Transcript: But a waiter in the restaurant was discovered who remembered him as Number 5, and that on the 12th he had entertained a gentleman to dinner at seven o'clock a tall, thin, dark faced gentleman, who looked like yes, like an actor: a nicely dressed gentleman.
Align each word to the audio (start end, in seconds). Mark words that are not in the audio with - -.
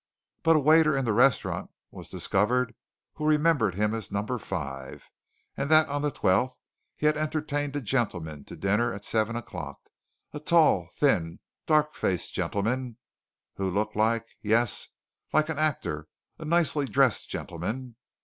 But 0.41 0.55
a 0.55 0.59
waiter 0.59 0.97
in 0.97 1.05
the 1.05 1.13
restaurant 1.13 1.69
was 1.91 2.09
discovered 2.09 2.73
who 3.13 3.27
remembered 3.27 3.75
him 3.75 3.93
as 3.93 4.11
Number 4.11 4.39
5, 4.39 5.11
and 5.55 5.69
that 5.69 5.87
on 5.89 6.01
the 6.01 6.09
12th 6.11 6.57
he 6.95 7.05
had 7.05 7.15
entertained 7.17 7.75
a 7.75 7.81
gentleman 7.81 8.43
to 8.45 8.55
dinner 8.55 8.91
at 8.93 9.05
seven 9.05 9.35
o'clock 9.35 9.79
a 10.33 10.39
tall, 10.39 10.89
thin, 10.95 11.39
dark 11.67 11.93
faced 11.93 12.33
gentleman, 12.33 12.97
who 13.57 13.69
looked 13.69 13.95
like 13.95 14.27
yes, 14.41 14.87
like 15.33 15.49
an 15.49 15.59
actor: 15.59 16.07
a 16.39 16.45
nicely 16.45 16.87
dressed 16.87 17.29
gentleman. 17.29 17.95